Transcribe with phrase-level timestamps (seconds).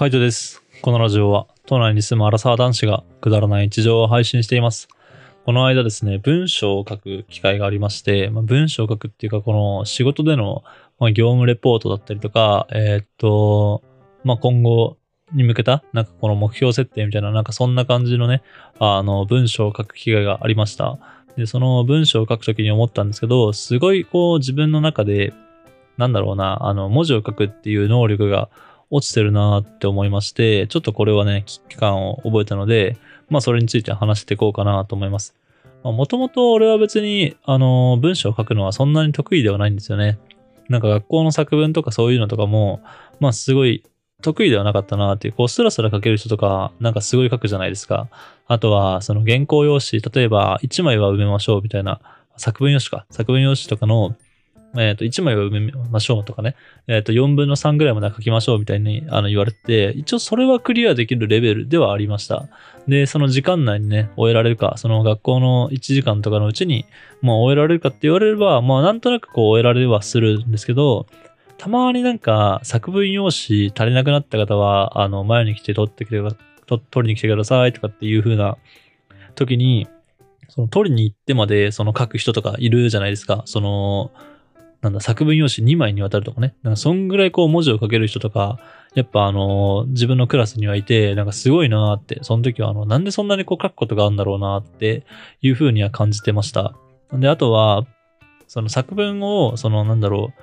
[0.00, 0.62] カイトです。
[0.80, 4.88] このラジオは、都内に住むアラサー男子がくだらない日常を配信しています。
[5.44, 10.64] この間ですね、文章を書く機会がありまして、まあ、文章を書くっていうか、この仕事での、
[10.98, 13.82] まあ、業務レポートだったりとか、えーっと、
[14.24, 14.96] まあ、今後
[15.34, 18.40] に向けた、なんかこの目標設定みたいな、なんかそんな感じのね、
[18.78, 20.98] あの、文章を書く機会がありました。
[21.36, 25.34] で、その文章を書くときに思ったんですけど、すごいこう自分の中で、
[25.98, 28.48] なんだろうな、あの、文字を書くっていう能力が
[28.90, 32.96] 落ちてるなって思いまして、ちょっとこれはね、危機感を覚えたので、
[33.28, 35.34] まあそれについて話していこうかなと思います。
[35.82, 40.18] もともと俺は別に、あの、文章を書くのはそんなに得意ではないんですよね。
[40.68, 42.80] なんか学校の作文とかそういうのとかも、
[43.18, 43.82] まあすごい
[44.20, 48.08] 得意ではなかったなっていう、こうスラスラ書ける人とか、なんかすごい書くじゃないですか。
[48.46, 52.00] あとは、その原稿用紙、例えば1枚は埋めましょうみたいな、
[52.36, 53.06] 作文用紙か。
[53.10, 54.16] 作文用紙とかの、
[54.76, 56.54] えっ、と、1枚は埋めましょうとかね。
[56.86, 62.48] えっ、と、4分の3ぐらいまで書きましょうみたいにあの言われて、一応それはクリアできるレベルではありました。
[62.86, 66.86] で、その時間内にね、終えられるか、その学校の1時間とかのうちに、
[67.20, 71.06] まあ終えられるかって言われれば、まあなんとなくこう終えられはするんですけど、
[71.58, 78.56] たまになんか作文用紙足りなくなった方は、あの、前に来て取ってきてくだ、と取りに来てくださいとかっていう風な
[79.34, 79.88] 時に、
[80.48, 83.42] その取りに行ってまでその書く人とかいるじゃないですか。
[83.44, 84.10] その、
[84.82, 86.54] なんだ、作文用紙2枚にわたるとかね。
[86.62, 88.58] なんかそんぐらいこう文字を書ける人とか、
[88.94, 95.04] やっぱあの、自分のクラスにはいて、なんかすごいなーって、その時はあの、なんでそんなにこう書くことがあるんだろうなーって
[95.42, 96.74] いう風には感じてました。
[97.12, 97.86] で、あとは、
[98.46, 100.42] その作文を、そのなんだろう、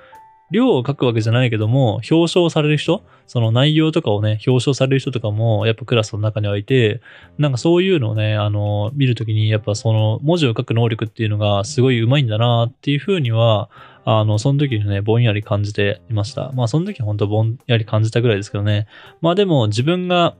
[0.50, 7.02] 量を書くわけじゃないけども、表彰される人その内容とかをね、表彰される人とかも、やっぱクラスの中にはいて、
[7.38, 13.70] なんかそういうのをね、あの、見るときに、やっぱその文字を書く能力っていうのがすごい上手いんだなっていうふうには、
[14.10, 16.54] あの、その時にね、ぼんやり感じていました。
[16.54, 18.88] まあ、その時は本当ぼんやり感じたぐらいですけどね。
[19.20, 20.38] まあでも自分が、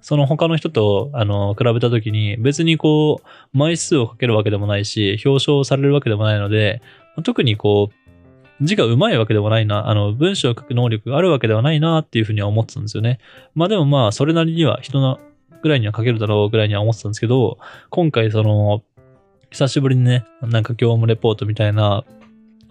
[0.00, 6.82] その他の人と、あの、比べた時に、別にこう、枚数を書けるわけでもないし、表彰されるわけでもないので、
[7.24, 13.18] 特にこう、字が上手いわけでもないな、あの、文章を書く能力があるわけではないなっていうふうには思ってたんですよね。
[13.56, 15.18] まあでもまあ、それなりには人の
[15.62, 18.84] ぐらいには書けるだろうぐらいには思ってたんですけど、今回その、
[19.50, 22.04] 久しぶりにね、なんか業務レポートみたいな、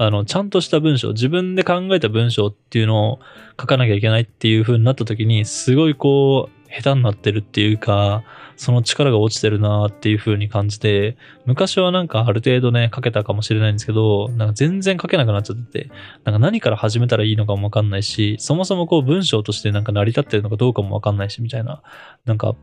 [0.01, 3.19] あの、ちゃんとした文章、自分で考えた文章っていうのを
[3.59, 8.23] 書かなきゃいけないっていう風になった時に、すごいこう、下手になってるっていうか、
[8.55, 15.91] その力が落ちてるなっていう風に感じて、昔はなんかある程度ね、書けたかもしれないんですけど、なんか全然書けなくなっちゃってて、
[16.23, 21.81] なんか何から始めたらいいのかもわかんないし、そもそもこう文章としてなんか成り立ってるのかどうかもわかんないし、みたいな。
[22.23, 22.55] なんか、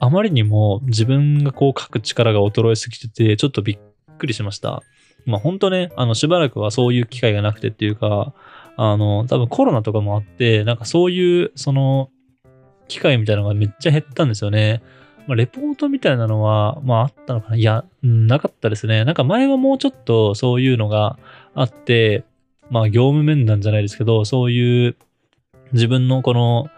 [0.00, 3.78] あまりにも自分がこう書く力が衰えすぎてて、ちょっとびっ
[4.18, 4.82] くりしました。
[5.26, 8.32] まあ本当ね、あのしばらくはそういう機会がなくてっていうか、
[8.76, 12.10] あの、多分コロナとかもあって、なんかそういう、その、
[12.88, 14.82] 機会みたいなのがめっちゃ減ったんですよね。
[15.26, 17.56] まあ、レポートみたいなのは、まああったのかな？
[17.56, 19.04] いや、なかったですね。
[19.04, 21.18] なんか前はもうちょっとそういうのが
[21.54, 22.24] あって、
[22.70, 24.96] まあ業務面談じゃないですけど、そういう
[25.72, 26.68] 自分のこの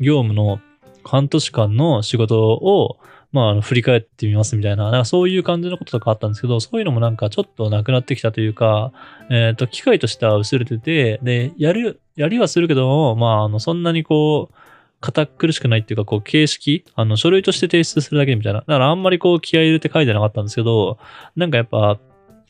[0.00, 0.60] 業務の
[1.02, 2.98] 半年間の仕事を、
[3.32, 8.92] まあ、あの振り返ってみますみたいな、なんかそういう感じのこととかあったんですけど、そういうのもなんかちょっとなくなってきたというか、
[9.30, 14.54] えっ、と、機会としては薄れてて、で、やる、やりはするけど、まあ、あの、そんなにこう、
[15.00, 18.60] 堅苦しくないっていうか、こう、形式、あの、書類として提出するだけみたいな。
[18.60, 20.98] だからあんまりこう、気合入れて書いてなかったんですけど、
[21.36, 21.98] なんかやっぱ、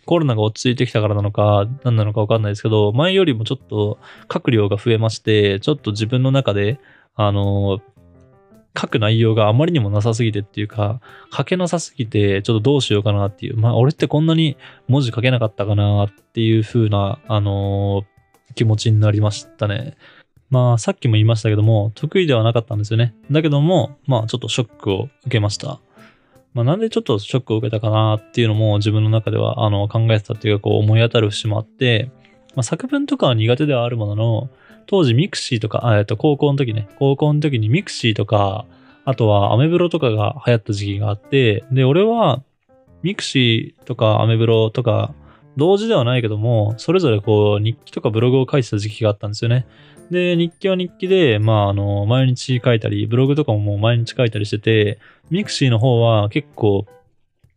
[0.07, 3.99] コロナが落ち着いてきたからなのか、何なのかわかんないですけど、前よりもちょっと
[4.33, 6.81] 書く量が増えまして、ちょっと自分の中で、
[7.15, 7.81] あの、
[8.79, 11.01] 書く内容があまりにもなさすぎてっていうか、
[11.33, 13.57] 書けなさすぎて、ちょっとどうしようかなっていう。
[13.57, 14.57] まあ、俺ってこんなに
[14.89, 18.21] 文字書けなかったかなっていう風な、あのー
[18.55, 19.97] 気持ちになりましたね。
[20.49, 23.15] まあ、さっきも言いましたけども、得意ではなかったんですよね。
[23.31, 25.81] だけども、まあ、ちょっとショックを受けました。
[26.53, 32.11] まあ、なんでちょっとショックを受けたかなっていうのも自分の中では、あの、考えてたっていうか、こう思い当たる節もあって、
[32.57, 34.51] まあ、作文とかは苦手ではあるものの、
[34.87, 38.65] 当時ミクシーとか、えっと、高校の時ね、高校の時にミクシーとか、
[39.05, 42.43] あとはアメブロとかが流行った時期があって、で、俺は
[43.03, 45.15] ミクシーとかアメブロとか、
[45.57, 49.67] 同時ではないけども、それぞれこう日記とかブログを書いてた時期があったんですよね。
[50.11, 54.99] で、日記は日記で、まあ、あの、毎日書いたり、ブログとかももう毎日書いたりしてて、
[55.31, 56.87] ミクシーの方は結構、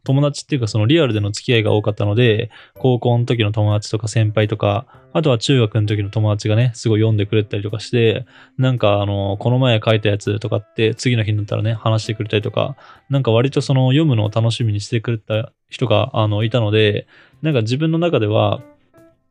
[0.05, 8.25] 友達っていうかそのリアルでの付き合いが多かったので、高校の時の友達とか先輩とか、あとは中学の時の友達がね、すごい読んでくれたりとかして、
[8.57, 12.75] なんかあの、この前書いたやつとかって次の日になったらね、話してくれたりとか、
[13.09, 17.07] なんか割とその読むのを楽しみにしてくれた人があのいたので、
[17.41, 18.61] なんか自分の中では、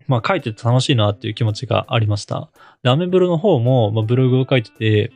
[0.06, 2.50] まあ書いてて楽しいなっていう気持ちがありました。
[2.82, 5.12] で、アメブロの方も、まあ、ブログを書いてて、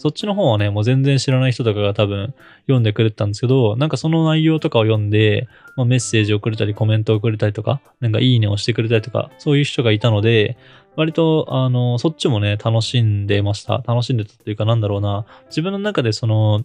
[0.00, 2.32] そっちの方はね、もう全然知らない人とかが多分
[2.62, 10.56] 読んでくれてたんですけど、なんかその内容とかを読んで、まあ、メッセージをくれたり、コメントをくれたりとか、なんかいいねをしてくれたりとか、そういう人がいたので、
[10.96, 13.82] 割と、あの、そっちもね、楽しんでました。
[13.86, 15.26] 楽しんでたっていうか、なんだろうな。
[15.48, 16.64] 自分の中でその、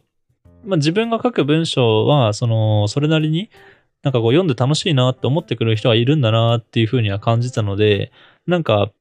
[0.64, 3.50] まあ、自分が書く文章は、その、それなりに、
[4.02, 8.14] なんかこう読んで楽しいなって思ってくる人がいるんだなっていうふうには感じたので、
[8.48, 8.92] なんか、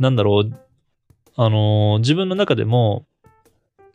[0.00, 0.68] なんだろう、
[1.36, 3.06] あの、自分の中でも、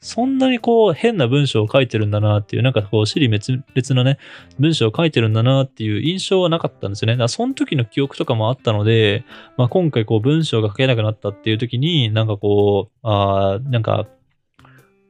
[0.04, 4.20] そんなにこう変な文章を書いてるんだなっていう、なんかこう、尻滅裂なね、
[4.60, 7.14] 文章を書いてるんだなっていう印象はなかったんですよね。
[7.14, 9.24] だからその時の記憶とかもあったので、
[9.58, 14.06] まあ今回こう文章が書けなくなったっていう時に、なんかこう、ああ、なんか、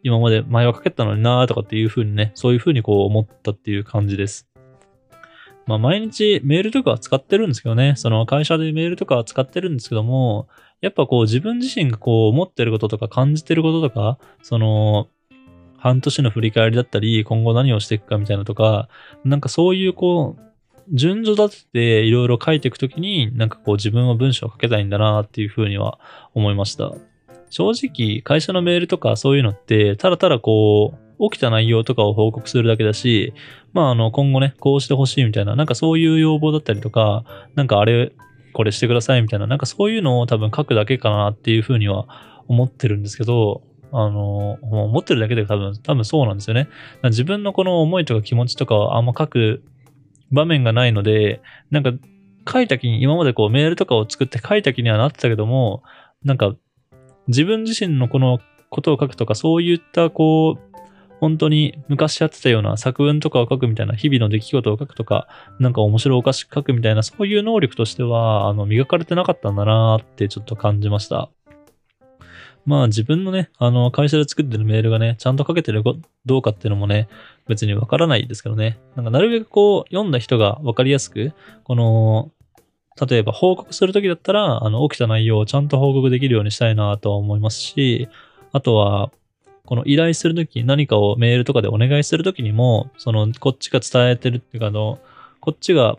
[0.04, 4.53] 今まで前は書けたのになーとかっていう風にね、そういう風にこう思ったっていう感じです。
[5.66, 10.48] まあ、毎日メールとかは使ってるんですけどね、その会社でメールとかは使ってるんですけども、
[10.82, 15.08] やっぱこう自分自身がこう思ってることとか感じてることとか、その、
[15.78, 18.88] 半年の振り返りだったり、今後何をしていくかみたいなとか、
[19.26, 20.42] なんかそういうこう、
[20.92, 26.00] 順序立てていろいろ書いていくときに、なんかこう自分は文章を書けたいんだなっていうふうには
[26.34, 26.94] 思いました。
[27.50, 33.34] 正直、会社のメールとかそういうのって、ただただこう、起きた内容とかを報告するだけだし、
[33.74, 37.24] まあ、あの、今後ね、こうしてほしいみたいな、なんかそういう要望だったりとか、
[37.56, 38.14] なんかあれ、
[38.54, 42.08] これしてくださいみたいな、なんかそういうのを多分書くだけかなっていうふうには
[42.48, 46.68] 思ってるんですけど、あの、思ってるだけで多分、多分そうなんですよね。
[47.04, 49.64] 自分のこの思いとか気持ちとかをあんま書く
[50.32, 51.92] 場面がないので、なんか
[52.52, 55.84] 書いた気に、今までこうメールとかを作って書いた気にはなってたけども、
[56.24, 56.56] なんか
[57.28, 58.40] 自分自身のこの
[58.70, 60.74] ことを書くとか、そういったこう、
[61.24, 71.30] 本当に昔やってたような作文とかを書くみたいな日々の出来事を書くとか、なんか面白おかしく書くみたいな、そういう能力としては、あの、磨かれてなかったんだなーってちょっと感じました。
[72.66, 75.94] まあ自分のね、あの、会社で作ってるメールがね、ちゃんと書けてるか
[76.26, 77.08] どうかっていうのもね、
[77.48, 78.78] 別にわからないですけどね。
[78.98, 81.32] なんかなるべくこう、読んだ人がわかりやすく、
[81.64, 82.32] この、
[83.10, 88.10] 例えば報告するときだったら、あの、起きた内容をちゃんと報告できるようにしたいなとは思いますし、
[88.52, 89.10] あとは、
[89.66, 95.00] この依頼するとき、何かをメールとかでお願いするときにも、その、こっちが伝えてるっていうか、あの、
[95.40, 95.98] こっちが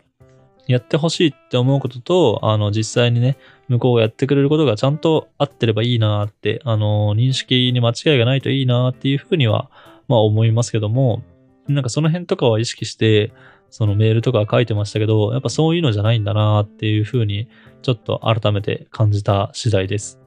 [0.66, 3.38] やってほしいって思うことと、あの、実際にね、
[3.68, 9.70] 向こうがやってくれることがちゃんと合ってればいいなって、あの、認識に間違いがないといいなっていうふうには、
[10.08, 11.22] まあ思いますけども、
[11.66, 13.32] なんかその辺とかは意識して、
[13.70, 17.48] そのメールとか書いてましたけど、やっぱそういうのじゃないんだなっていうふうに、
[17.82, 20.23] ちょっと改めて感じた次第です。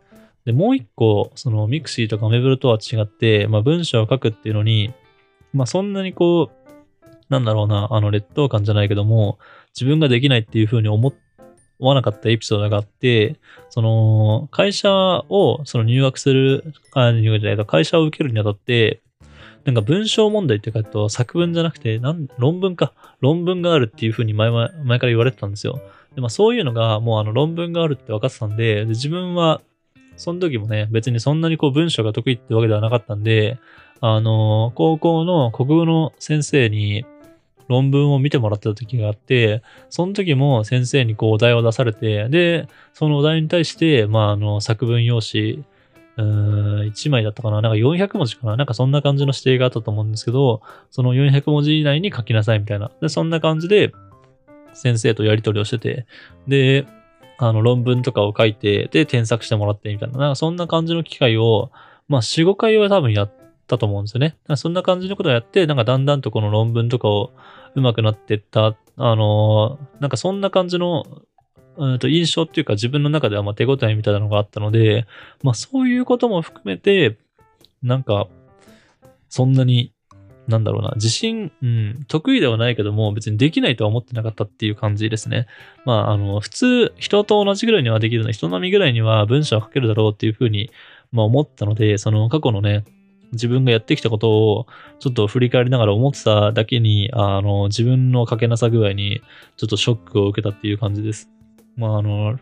[0.48, 4.94] で、もう一個、そのミクシーとかアメブロとは違って、まあ文章を書くっていうのに、
[5.52, 6.72] まあそんなにこう、
[7.28, 9.40] なんだろうな、あの劣等感じゃないけども、
[9.76, 11.14] 自分ができないっていうふうに思
[11.80, 13.36] わなかったエピソードがあって、
[13.70, 19.02] その、会社を、その入学する、あ、入学じゃないと、会社を受けるにあたって、
[19.66, 22.94] なんか文章問題っていうか、と作文じゃなくて、なん、論文か。
[23.20, 25.82] 論文があるっていうふうに前前前から言われてたんですよ。
[26.16, 29.60] で、まあそういうのが、もうあの論文があるって分かってたんで、で自分は
[30.18, 33.60] その時もね、別にそんなにこう文章が得意ってわけではなかったんで、
[34.02, 37.06] あの、高校の国語の先生に
[37.68, 52.91] 論文を見てもらってた時があって、その時も先生にこうお題を出されて、で、そのお題に対して、まあ、あの、作文用紙、うーん、1枚だったかななんか400文字かななんかそんな感じの指定があったと思うんですけど、その400文字以内に書きなさいみたいな。
[53.01, 53.91] で、そんな感じで、
[54.74, 56.06] 先生とやり取りをしてて、
[56.48, 56.86] で、
[57.38, 61.72] あの、論文とかを書いて、で、添削してもらってみたいな、なんかそんな感じの機会を、
[62.08, 63.32] まあ、4、5回は多分やっ
[63.67, 64.38] たと思うんですよね。
[64.56, 67.32] そんな感じのことをやって、なんかだんだんとこの論文とかを
[67.75, 71.06] 上手くなってった、あのー、なんかそんな感じの、
[71.77, 75.06] うんと印象っていうか自分の中ではま手応えみたいなのがあったので、
[75.44, 77.17] まあそういうことも含めて、
[77.84, 78.27] なんか、
[79.29, 79.94] そんなに
[80.48, 85.48] なんだろうな、自信、うん、得意ではないけども、別にできないとは思ってなかったっていう感じですね。
[85.86, 90.70] まあ、あの、普通、人と同じぐらいにはできるの、人並みぐらいには文章を書けるだろうっていうふうに、
[91.12, 92.86] まあ思ったので、その過去のね、
[93.34, 94.68] 自分がやってきたことを
[95.00, 99.22] ちょっと振り返りながら思ってただけに、あの、自分の書けなさ具合に
[99.58, 101.30] ちょっとショックを受けたっていう感じです。
[101.75, 102.39] まあ、あの、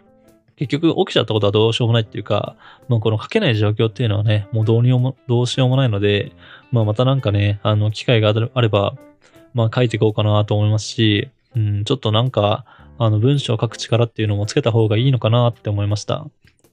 [0.58, 2.56] 結局起きちゃったことはどうしようもないっていうか、
[2.88, 6.32] まあ、この書けない状況っていうのはね、もうどうにも、どうしようもないので、
[6.72, 8.96] まあ、またなんかね、あの、機会があれば、
[9.54, 12.66] まあ、書いていこうかなと思いますし、うん、ちょっとなんか、
[12.98, 16.26] あの、文章を書く力っていうのもつけた方がいいのかなって思いました。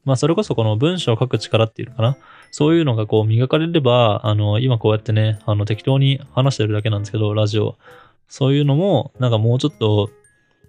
[0.04, 2.16] まあ、それこそこの文章を書く力っていうのかな。
[2.50, 7.76] そういうのがこう磨かれれば、あの、今こうやってね、あの、適当に話してるだけなんですけど、ラジオ。
[8.28, 10.10] そういうのも、なんかもうちょっと、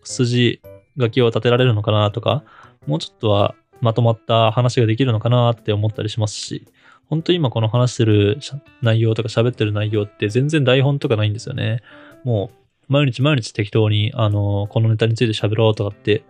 [0.04, 0.62] 筋
[1.00, 2.44] 書きを立てられるのかなとか、
[2.88, 6.66] もうちょっとは、まとまった話ができるのかなって思ったりしますし、
[7.10, 8.40] 本当に今この話してる
[8.82, 11.82] 内容とか喋ってる内容って全然台本とかないんですよね。
[12.24, 12.52] も
[12.90, 16.24] う、毎日毎日適当に、あの、このネタについて喋ろうとかって、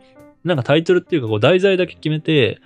[0.44, 2.60] なんかタイトルっていうかこう題材だけ決めて、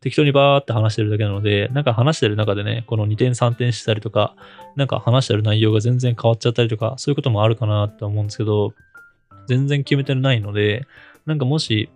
[0.00, 4.34] 適当にバーって話してるだけなので、なんか話してる中でね、この2点3点したりとか、
[4.74, 8.74] なんか話してる内容が全然変わっちゃったりとか、そういうこともあるかなって思うんですけど、
[9.46, 10.86] 全然決めてないので、
[11.26, 11.90] なんかもし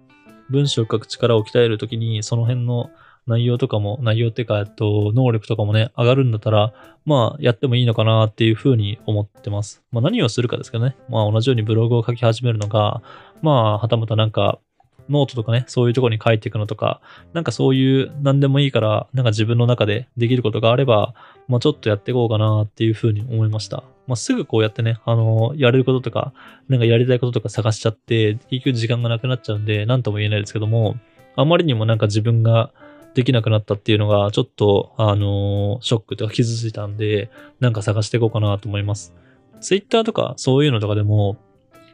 [0.50, 2.90] 文章を書く力を鍛えるときに、その辺の
[3.26, 6.72] 内容とかも、内容っていうか、えっと、能力とかもね、上がるんだったら、
[7.04, 9.82] まあ、やってもいいのかなっていうふうに思ってます。
[9.90, 10.96] まあ、何をするかですかね。
[11.08, 13.02] まあ、同じようにブログを書き始めるのか、
[13.42, 14.60] まあ、はたまたなんか、
[15.08, 17.00] ノートとかね、そういうとこに書いていくのとか、
[17.32, 21.14] なんかそういう何でもいいから、なんか自分の中でできることがあれば、
[21.48, 23.84] まあちょっとやっていこうかなっていうふうに思いました。
[24.06, 26.32] まあすぐこうやってね、あの、やれることとか、
[26.68, 30.96] なんかやりたいこととか探しちゃって、結局時間がなくなっちゃうんで、なんとも言えないですけども、
[31.36, 32.72] あまりにもなんか自分が
[33.14, 39.14] できなくなったっていうのが、ちょっと、あのショックとか傷ついたんで、なんか探していこうかなと思います。
[39.60, 41.38] ツイッターとかそういうのとかでも、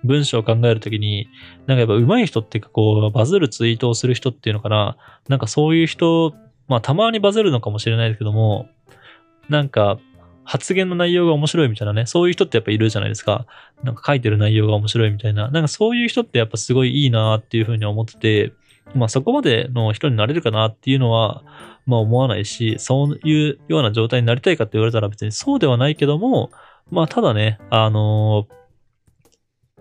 [0.05, 1.29] 文章を考えるときに、
[1.67, 4.97] なんかやっぱ上手い人っていうかこう、バズるツイートをする人っていうのかな、
[5.29, 6.35] なんかそういう人、
[6.69, 8.69] まあたまにバズるのかもしれないですけども、
[9.49, 9.99] なんか
[10.45, 13.47] 発言の内容が面白いみたいなね、そういう人ってやっぱいるじゃないですか。
[13.83, 18.53] なんか書いてる内容が面白いみたいな、なんかそういう人ってやっぱすごいいいなっていうふうに思ってて、
[18.95, 21.43] まあそこまでの人になれるかなっていうのは、
[21.87, 26.51] まあ思わないし、そういうような状態になりたいかって言われたら別にそうではないけども、
[26.91, 28.63] まあただね、あのー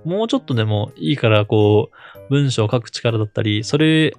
[0.06, 4.16] もうちょっとでもいいから、こう、文章を書く力だったり、それ、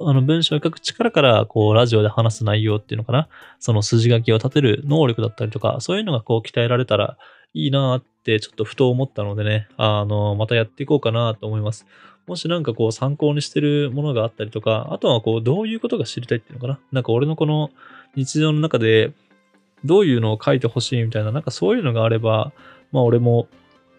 [0.00, 3.28] あの、文章を書く力から、こう、ラジオで話す内容っていうのかな。
[3.58, 7.16] その筋書きを立てる能力だったりとか、そういうのがこう、鍛えられたら
[7.54, 11.86] いいなって、ちょっとふと思ったのでね、あの、またやっていこうかなと思います。
[12.26, 16.78] もしなんかこう、参考にしてるものがあったりとか、あとはこう、どういうことが知りたいっていうのかな。
[16.92, 17.70] なんか俺のこの
[18.16, 19.12] 日常の中で、
[19.84, 22.52] どういうのを書いてほしいみたいな、なんかそういうのがあれば、
[22.92, 23.48] まあ俺も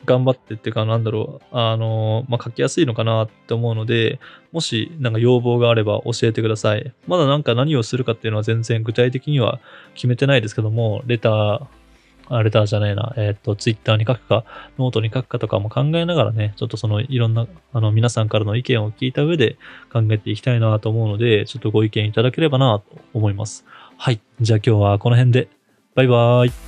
[0.06, 4.20] 頑張ってっていうか、なんだろう、あの、まあ、書きやすいのかなって思うので、
[4.51, 6.94] もしなんか要望があれば教えてください。
[7.08, 9.60] まだなんか何をするかっていうのは全然具体的には
[9.96, 11.68] 決めてないですけども、レター、
[12.30, 14.44] あレターじゃないな、えっ、ー、と、ツイッターに書くか、
[14.77, 19.58] ノートに書くかとかも考えながらね、ちょっとそのいろんな、あの、皆さんからの意見を聞いた上で
[19.92, 23.66] 考えていきたいなと思うので、ちょっとご意見いただければなと思います。
[23.98, 24.20] はい。
[24.42, 25.50] じゃあ今日はこの辺で。
[25.96, 26.67] バイバーイ。